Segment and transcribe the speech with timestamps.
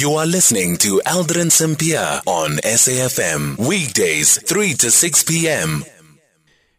[0.00, 3.58] You are listening to Aldrin Sampear on SAFM.
[3.68, 5.84] Weekdays, 3 to 6 p.m.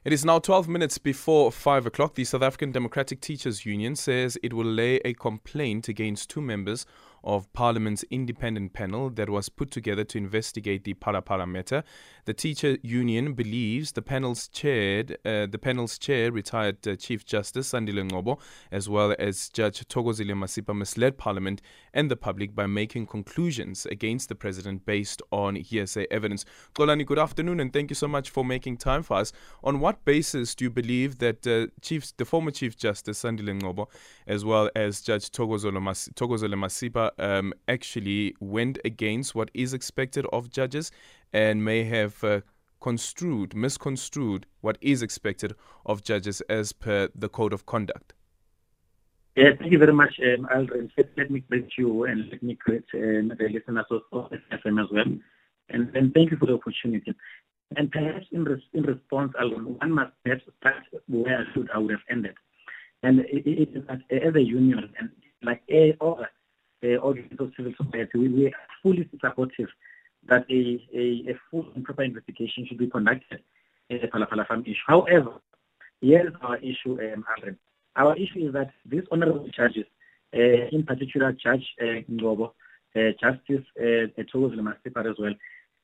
[0.04, 2.16] It is now 12 minutes before 5 o'clock.
[2.16, 6.88] The South African Democratic Teachers Union says it will lay a complaint against two members
[7.24, 11.84] of Parliament's independent panel that was put together to investigate the Phala matter.
[12.26, 17.72] The teacher union believes the panel's chaired, uh, the panel's chair, retired uh, Chief Justice
[17.72, 18.40] Sandile Ngcobo,
[18.72, 21.62] as well as Judge Thokozile Masipa, misled Parliament
[21.94, 26.46] and the public by making conclusions against the president based on hearsay evidence.
[26.76, 29.34] Xolani, good afternoon, and thank you so much for making time for us.
[29.64, 33.88] On what basis do you believe that uh, Chief, the former Chief Justice Sandile Ngcobo,
[34.28, 40.92] as well as Judge Thokozile Masipa, um, actually went against what is expected of judges
[41.34, 42.42] and may have uh,
[42.80, 48.14] construed, misconstrued what is expected of judges as per the code of conduct.
[49.36, 50.92] Yeah, thank you very much, um, Aldrin.
[51.16, 55.06] Let me greet you and let me greet um, the listeners of FM as well.
[55.70, 57.14] And, and thank you for the opportunity.
[57.78, 61.78] And perhaps in, res- in response, Aldrin, one must perhaps start where I should I
[61.78, 62.36] would have ended.
[63.04, 65.10] And it, it is that as a union and
[65.42, 65.62] like
[66.02, 66.26] all
[66.84, 68.52] uh, organizations of civil society, we, we are
[68.84, 69.70] fully supportive
[70.28, 73.42] that a, a, a full and proper investigation should be conducted
[73.90, 74.76] in the Phala Farm issue.
[74.88, 75.34] However,
[76.00, 77.26] here is our issue, um.
[77.96, 79.86] Our issue is that these honorable judges,
[80.34, 82.52] uh, in particular Judge uh, Ngcobo,
[82.96, 85.34] uh, Justice uh, Masipa as well,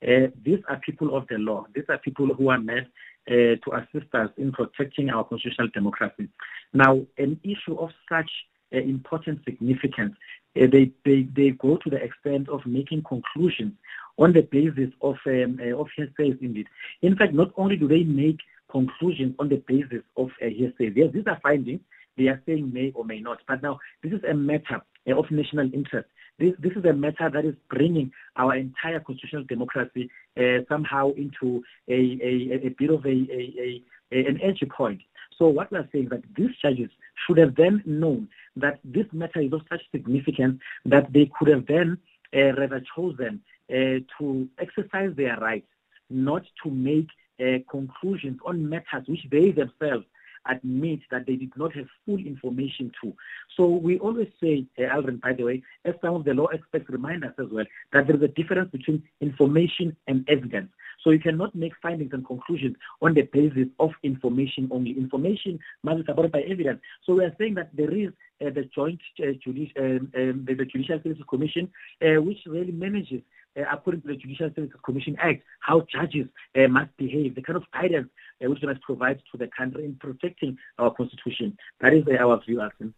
[0.08, 1.66] uh, these are people of the law.
[1.74, 2.88] These are people who are meant
[3.30, 6.30] uh, to assist us in protecting our constitutional democracy.
[6.74, 8.30] Now, an issue of such
[8.74, 10.16] uh, important significance,
[10.56, 13.74] uh, they, they, they go to the extent of making conclusions
[14.18, 16.68] on the basis of um, uh, of hearsay indeed.
[17.02, 21.12] In fact, not only do they make conclusions on the basis of uh, hearsay, yes,
[21.14, 21.82] these are findings
[22.18, 23.40] they are saying may or may not.
[23.48, 26.08] But now this is a matter uh, of national interest.
[26.40, 31.64] This, this is a matter that is bringing our entire constitutional democracy uh, somehow into
[31.88, 35.02] a, a, a bit of a, a, a, an edge point.
[35.38, 36.90] So what we are saying is that these judges
[37.26, 41.66] should have then known that this matter is of such significance that they could have
[41.68, 41.98] then
[42.36, 45.68] uh, rather chosen to exercise their rights,
[46.10, 47.08] not to make
[47.40, 50.06] uh, conclusions on matters which they themselves
[50.50, 53.14] admit that they did not have full information to.
[53.56, 56.86] So we always say, uh, Alvin, by the way, as some of the law experts
[56.90, 60.70] remind us as well, that there is a difference between information and evidence.
[61.04, 64.92] So you cannot make findings and conclusions on the basis of information only.
[64.92, 66.82] Information must be supported by evidence.
[67.06, 68.10] So we are saying that there is
[68.42, 71.70] uh, the Joint uh, Judici- um, um, the, the Judicial Services Commission,
[72.02, 73.22] uh, which really manages
[73.58, 77.58] uh, according to the Judicial Services Commission Act, how judges uh, must behave, the kind
[77.58, 78.10] of guidance
[78.44, 81.58] uh, which must provide to the country in protecting our constitution.
[81.82, 82.94] That is our view, Alison.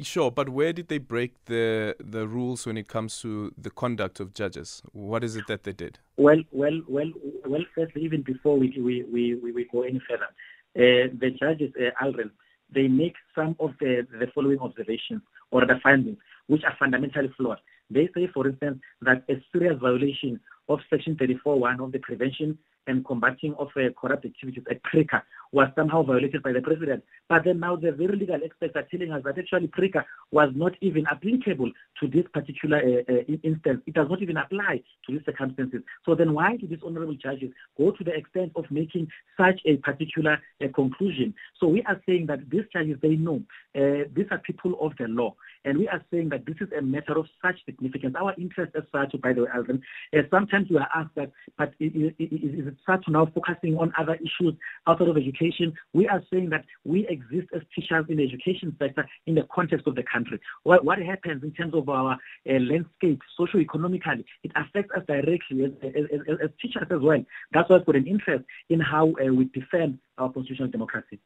[0.00, 4.20] Sure, but where did they break the the rules when it comes to the conduct
[4.20, 4.82] of judges?
[4.92, 5.98] What is it that they did?
[6.16, 7.10] Well, well, well,
[7.44, 7.64] well.
[7.74, 10.28] Firstly, even before we we we, we go any further,
[10.76, 12.30] uh, the judges, uh, Aldrin,
[12.70, 17.58] they make some of the the following observations or the findings, which are fundamentally flawed.
[17.90, 23.04] They say, for instance, that a serious violation of Section 34.1 of the Prevention and
[23.04, 25.22] Combating of uh, Corrupt Activities at PRECCA
[25.52, 27.02] was somehow violated by the president.
[27.28, 30.72] But then now the very legal experts are telling us that actually PRECCA was not
[30.80, 33.82] even applicable to this particular uh, uh, instance.
[33.86, 35.82] It does not even apply to these circumstances.
[36.04, 39.76] So then why do these honorable judges go to the extent of making such a
[39.78, 41.34] particular uh, conclusion?
[41.58, 43.42] So we are saying that these judges, they know
[43.74, 45.34] uh, these are people of the law.
[45.66, 48.14] And we are saying that this is a matter of such significance.
[48.18, 49.82] Our interest as such, by the way, Alvin,
[50.16, 54.14] uh, sometimes we are asked that, but is, is, it such now focusing on other
[54.14, 54.54] issues
[54.86, 55.74] outside of education?
[55.92, 59.88] We are saying that we exist as teachers in the education sector in the context
[59.88, 60.38] of the country.
[60.62, 65.72] What, what happens in terms of our uh, landscape, socio-economically, it affects us directly as,
[65.82, 67.24] as, as, as, teachers as well.
[67.52, 71.18] That's why I've got an interest in how uh, we defend our constitutional democracy.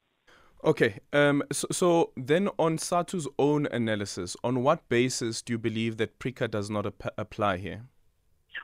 [0.63, 5.97] Okay, um, so, so, then on SADTU's own analysis, on what basis do you believe
[5.97, 7.87] that PRECCA does not ap- apply here?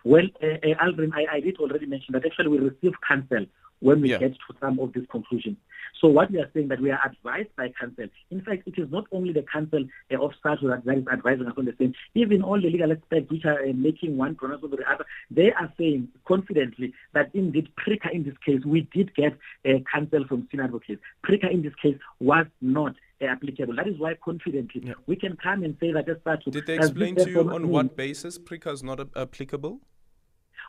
[0.04, 3.46] Well, uh, uh, Aldrin, I, I, did already mention that actually we receive counsel
[3.80, 4.18] when we yeah.
[4.18, 5.56] get to some of these conclusions.
[6.00, 8.06] So what we are saying that we are advised by counsel.
[8.30, 11.46] In fact, it is not only the counsel uh, of SADTU that, that is advising
[11.46, 11.94] us on the same.
[12.14, 15.52] Even all the legal experts which are uh, making one pronouncement or the other, they
[15.52, 20.46] are saying confidently that indeed PRECCA in this case, we did get uh, counsel from
[20.50, 21.02] senior advocates.
[21.24, 23.74] PRECCA in this case was not applicable.
[23.76, 24.94] That is why confidently yeah.
[25.06, 26.52] we can come and say that as SADTU.
[26.52, 29.80] Did they explain to you on what basis PRECCA is not applicable?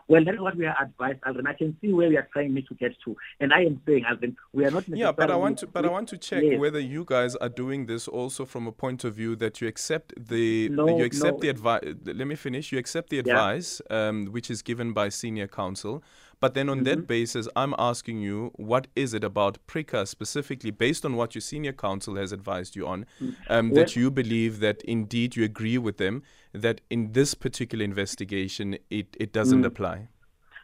[0.10, 1.48] Well, that's what we are advised, Alvin.
[1.48, 4.06] I can see where we are trying me to get to, and I am saying,
[4.08, 4.88] Alvin, we are not.
[4.88, 6.58] Yeah, but I want to, but I want to check yes.
[6.58, 10.14] whether you guys are doing this also from a point of view that you accept
[10.18, 11.42] the, no, you accept no.
[11.42, 11.82] the advice.
[12.06, 12.72] Let me finish.
[12.72, 14.08] You accept the advice, yeah.
[14.08, 16.02] um, which is given by senior counsel.
[16.40, 16.84] But then on mm-hmm.
[16.86, 21.42] that basis, I'm asking you, what is it about PRECCA specifically, based on what your
[21.42, 23.36] senior counsel has advised you on, mm.
[23.50, 26.22] um, that you believe that indeed you agree with them
[26.54, 29.66] that in this particular investigation it, it doesn't mm.
[29.66, 30.10] apply?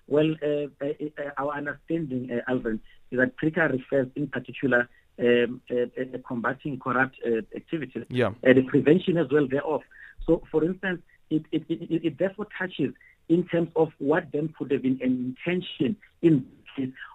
[0.07, 2.79] Well, uh, uh, uh our understanding, uh, Alvin,
[3.09, 4.87] is that PRECCA refers in particular
[5.19, 8.31] um, uh, combating corrupt uh, activities, yeah.
[8.43, 9.81] the prevention as well thereof.
[10.25, 12.93] So, for instance, it, it, it, it therefore touches
[13.29, 16.45] in terms of what then could have been an intention in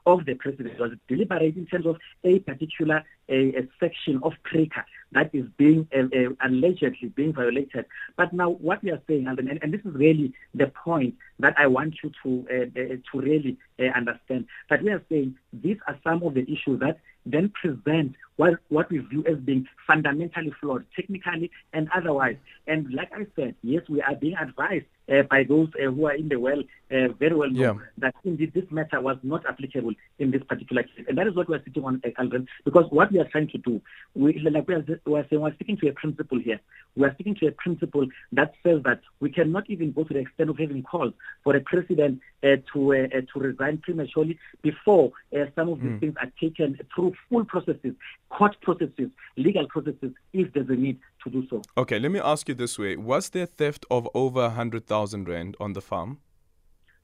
[0.06, 4.84] of the president was deliberate in terms of a particular a, a section of PRECCA
[5.12, 7.86] that is being uh, uh, allegedly being violated.
[8.16, 11.66] But now what we are saying, and, and, this is really the point that I
[11.66, 15.98] want you to uh, uh to really uh, understand, that we are saying these are
[16.04, 16.98] some of the issues that
[17.30, 22.36] then present what, what we view as being fundamentally flawed, technically and otherwise.
[22.66, 26.14] And like I said, yes, we are being advised uh, by those uh, who are
[26.14, 26.60] in the well,
[26.92, 27.74] uh, very well know yeah.
[27.98, 31.04] that indeed this matter was not applicable in this particular case.
[31.08, 33.58] And that is what we are sitting on, Alvin, because what we are trying to
[33.58, 33.80] do,
[34.14, 36.60] we, like we are, we are saying, we are sticking to a principle here.
[36.96, 40.20] We are sticking to a principle that says that we cannot even go to the
[40.20, 41.12] extent of having calls
[41.44, 45.12] for a president uh, to uh, to resign prematurely before
[45.54, 46.00] some of these mm.
[46.00, 47.94] things are taken through full processes,
[48.30, 51.62] court processes, legal processes, if there's a need to do so.
[51.76, 55.28] Okay, let me ask you this way: Was there theft of over a hundred thousand
[55.28, 56.18] rand on the farm?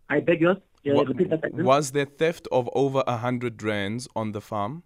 [0.09, 0.59] I beg yours.
[0.85, 4.83] Was there theft of over a hundred rands on the farm?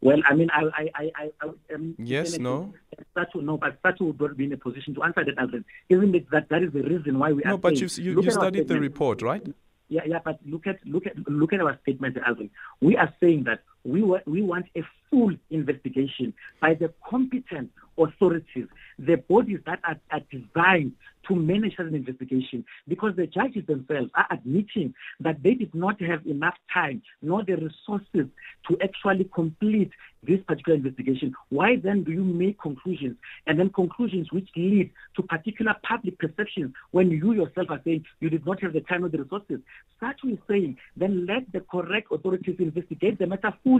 [0.00, 2.74] Well, I mean, I, I, I, I um, yes, no.
[3.16, 5.38] SADTU, no, but SADTU would not be in a position to answer that.
[5.38, 5.64] Answer.
[5.88, 7.52] Isn't it that that is the reason why we no, are?
[7.52, 9.46] No, but you, you, you studied the report, right?
[9.88, 12.50] Yeah, yeah, but look at look at look at our statement, Alvin.
[12.80, 18.66] We are saying that we want we want a full investigation by the competent authorities,
[18.98, 20.92] the bodies that are, are designed
[21.28, 26.00] to manage such an investigation, because the judges themselves are admitting that they did not
[26.02, 28.28] have enough time nor the resources
[28.68, 29.90] to actually complete
[30.22, 31.34] this particular investigation.
[31.48, 33.16] Why then do you make conclusions
[33.46, 38.30] and then conclusions which lead to particular public perceptions when you yourself are saying you
[38.30, 39.60] did not have the time or the resources?
[40.00, 43.73] Such we saying, then let the correct authorities investigate the matter fully.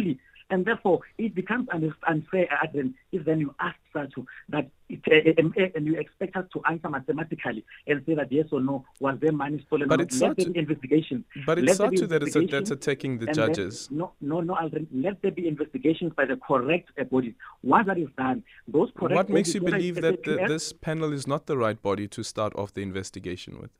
[0.50, 1.68] And therefore, it becomes
[2.06, 6.60] unfair, Adrian, if then you ask SADTU that it, uh, and you expect us to
[6.70, 9.88] answer mathematically and say that yes or no, was there money stolen?
[9.88, 11.24] But it's let there be investigations.
[11.46, 13.88] But it's SADTU that is a, that's attacking the judges.
[13.90, 14.86] no, no, no, Adrian.
[14.92, 17.34] Let there be investigations by the correct uh, bodies.
[17.62, 19.14] Once that is done, those correct.
[19.14, 22.54] What makes you believe that the, this panel is not the right body to start
[22.54, 23.70] off the investigation with?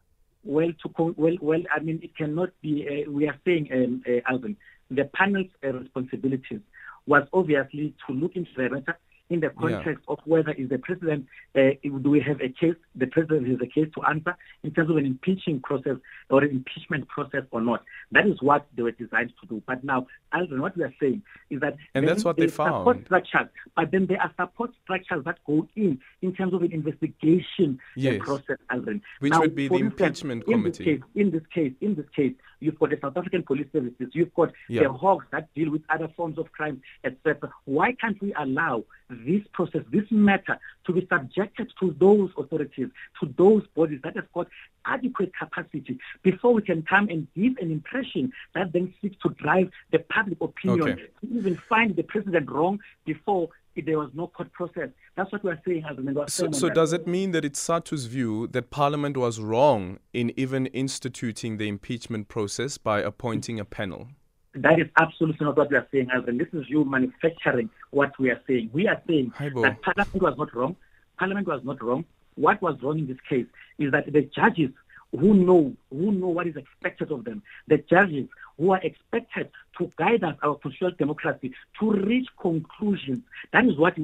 [0.44, 2.87] Well, to well, well, I mean, it cannot be.
[2.87, 4.56] Uh, we are saying, um, uh, Alvin,
[4.91, 6.61] the panel's uh, responsibilities
[7.07, 8.99] was obviously to look into the matter
[9.31, 10.13] in the context yeah.
[10.13, 11.27] of whether is the president,
[11.57, 14.91] uh, do we have a case, the president has a case to answer in terms
[14.91, 15.97] of an impeaching process
[16.29, 17.83] or an impeachment process or not.
[18.13, 19.63] That is what they were designed to do.
[19.67, 22.81] But now, Alvin, what we are saying is that and that's what they found.
[22.81, 26.73] Support structures, but then there are support structures that go in in terms of an
[26.73, 28.21] investigation yes.
[28.21, 29.01] process, Alvin.
[29.21, 30.85] Which now, would be the instance, impeachment committee.
[30.85, 33.66] In this case, in this case, in this case, you've got the South African Police
[33.72, 34.84] Services, you've got yeah.
[34.84, 37.52] the Hawks that deal with other forms of crime, etc.
[37.66, 42.88] Why can't we allow this process, this matter, to be subjected to those authorities,
[43.20, 44.49] to those bodies that have got
[44.87, 49.71] adequate capacity before we can come and give an impression that then seeks to drive
[49.92, 51.02] the public opinion, okay.
[51.21, 53.49] to even find the president wrong before
[53.83, 54.90] there was no court process.
[55.16, 55.85] That's what we're saying.
[55.90, 59.99] As a so, so does it mean that it's SADTU's view that Parliament was wrong
[60.12, 64.09] in even instituting the impeachment process by appointing a panel?
[64.54, 66.38] That is absolutely not what we are saying, Alvin.
[66.38, 68.71] This is you manufacturing what we are saying.
[68.73, 70.76] We are saying that Parliament was not wrong.
[71.19, 72.04] Parliament was not wrong.
[72.37, 73.47] What was wrong in this case
[73.78, 74.71] is that the judges
[75.18, 78.28] who know who know what is expected of them, the judges
[78.59, 83.23] who are expected to guide us, our constitutional democracy, to reach conclusions.
[83.52, 83.97] That is what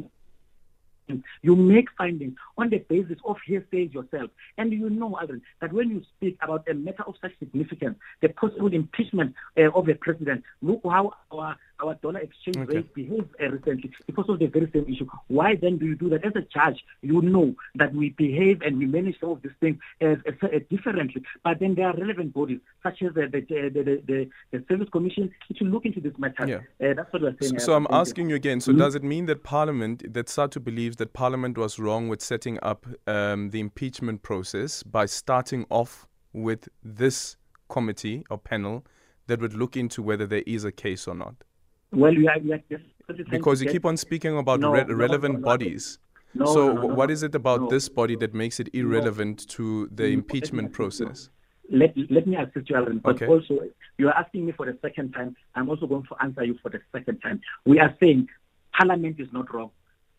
[1.43, 4.31] you make findings on the basis of hearsay yourself.
[4.59, 8.29] And you know, Alvin, that when you speak about a matter of such significance, the
[8.29, 12.77] possible impeachment uh, of a president, look how our our dollar exchange okay.
[12.77, 15.07] rate behaved uh, recently because of the very same issue.
[15.29, 16.25] Why then do you do that?
[16.25, 19.79] As a judge, you know that we behave and we manage some of these things
[20.01, 21.23] as, as, as differently.
[21.45, 25.31] But then there are relevant bodies, such as the, the, the, the, the Service Commission,
[25.49, 26.47] which will look into this matter.
[26.47, 26.91] Yeah.
[26.91, 27.59] Uh, that's what we're saying.
[27.59, 28.81] So, so I'm asking you again, so mm-hmm.
[28.81, 32.87] does it mean that Parliament, that SADTU believes that Parliament was wrong with setting up
[33.07, 37.37] um, the impeachment process by starting off with this
[37.69, 38.85] committee or panel
[39.27, 41.45] that would look into whether there is a case or not?
[41.93, 42.85] Well, we are, we are just
[43.31, 45.99] because you keep on speaking about no, re- relevant no, bodies.
[46.37, 51.29] so, what is it about this body that makes it irrelevant to the impeachment process?
[51.73, 52.99] Let, let me assist you, Alan.
[52.99, 53.27] But okay.
[53.27, 53.61] also,
[53.99, 55.37] you are asking me for the second time.
[55.55, 57.41] I'm also going to answer you for the second time.
[57.65, 58.29] We are saying
[58.77, 59.71] Parliament is not wrong.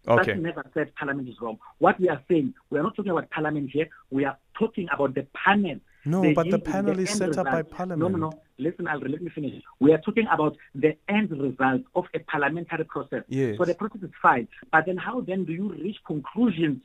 [0.08, 0.34] Okay.
[0.34, 1.60] That never said Parliament is wrong.
[1.80, 3.88] What we are saying, we are not talking about Parliament here.
[4.10, 5.80] We are talking about the panel.
[6.06, 7.48] No, the but the panel the is set result.
[7.48, 8.12] up by Parliament.
[8.12, 8.42] No, no, no.
[8.58, 9.62] Listen, Alfred, let me finish.
[9.80, 13.24] We are talking about the end result of a parliamentary process.
[13.28, 13.58] Yes.
[13.58, 14.48] So the process is fine.
[14.72, 16.82] But then how then do you reach conclusions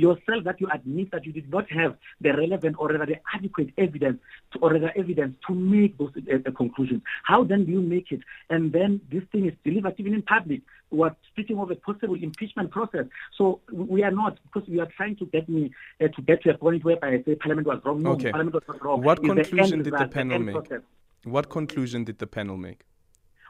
[0.00, 3.70] yourself that you admit that you did not have the relevant or rather the adequate
[3.78, 4.18] evidence
[4.52, 7.02] to, or rather evidence to make those uh, uh, conclusions.
[7.24, 8.20] How then do you make it?
[8.48, 10.62] And then this thing is delivered even in public.
[10.90, 13.06] We're speaking of a possible impeachment process.
[13.38, 16.50] So we are not, because we are trying to get me uh, to get to
[16.50, 18.02] a point where I say Parliament was wrong.
[18.02, 18.30] No, okay.
[18.30, 19.02] Parliament was wrong.
[19.02, 20.54] What it's conclusion the did the panel the make?
[20.54, 20.82] Process.
[21.24, 22.80] What conclusion did the panel make?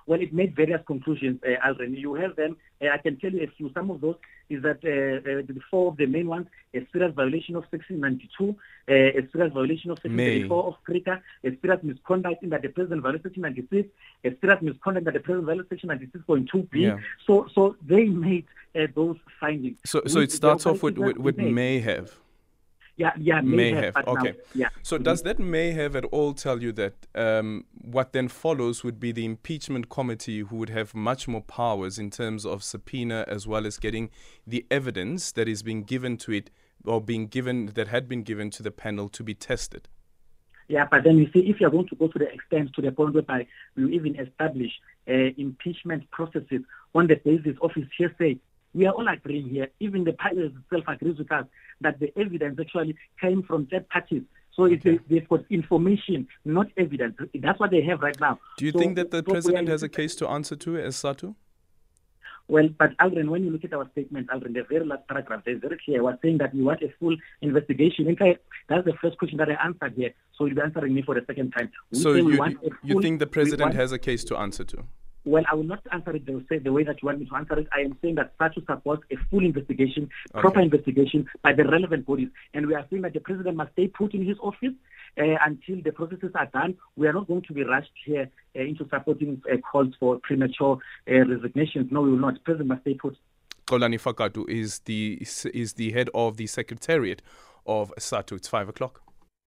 [0.06, 1.96] Well, it made various conclusions, uh, Aldrin.
[1.96, 2.56] You have them.
[2.82, 3.70] Uh, I can tell you a few.
[3.74, 4.16] Some of those
[4.48, 8.00] is that uh, uh, the four of the main ones, a serious violation of Section
[8.00, 12.62] 92, uh, a serious violation of Section 34 of PRECCA, a serious misconduct in that
[12.62, 13.88] the President violated Section 96,
[14.24, 16.68] a serious misconduct that the President violated Section 96.2b.
[16.72, 16.98] Yeah.
[17.26, 19.78] So, so they made uh, those findings.
[19.84, 22.16] So, so it starts off with, with, with may have.
[22.96, 23.96] Yeah, yeah, may, may have.
[23.96, 24.08] have.
[24.08, 24.30] Okay.
[24.30, 24.68] Now, yeah.
[24.82, 25.04] So mm-hmm.
[25.04, 29.12] does that may have at all tell you that um, what then follows would be
[29.12, 33.66] the impeachment committee who would have much more powers in terms of subpoena as well
[33.66, 34.10] as getting
[34.46, 36.50] the evidence that is being given to it
[36.84, 39.88] or being given that had been given to the panel to be tested?
[40.68, 42.92] Yeah, but then you see, if you're going to go to the extent to the
[42.92, 44.70] point whereby you even establish
[45.08, 46.60] uh, impeachment processes
[46.94, 48.38] on the basis of his hearsay,
[48.74, 51.44] we are all agreeing here, even the pilot itself agrees with us,
[51.80, 54.22] that the evidence actually came from third parties.
[54.54, 54.98] So okay.
[55.08, 57.16] they've got information, not evidence.
[57.34, 58.38] That's what they have right now.
[58.58, 60.96] Do you so, think that the so president has a case to answer to as
[60.96, 61.34] SADTU?
[62.48, 65.60] Well, but Aldrin, when you look at our statement, Aldrin, the very last paragraph, is
[65.60, 66.02] very clear.
[66.02, 68.08] We're saying that we want a full investigation.
[68.08, 70.12] In fact, that's the first question that I answered here.
[70.36, 71.70] So you'll be answering me for the second time.
[71.92, 74.84] We so you, you think the president has a case to answer to?
[75.24, 77.58] Well, I will not answer it the, the way that you want me to answer
[77.58, 77.68] it.
[77.76, 80.40] I am saying that SADTU supports a full investigation, okay.
[80.40, 82.28] proper investigation by the relevant bodies.
[82.54, 84.72] And we are saying that the president must stay put in his office
[85.18, 86.76] uh, until the processes are done.
[86.96, 90.78] We are not going to be rushed here uh, into supporting uh, calls for premature
[91.10, 91.92] uh, resignations.
[91.92, 92.34] No, we will not.
[92.34, 93.16] The president must stay put.
[93.66, 95.18] Xolani Fakude is the
[95.54, 97.22] is the head of the secretariat
[97.66, 98.36] of SADTU.
[98.36, 99.02] It's five o'clock.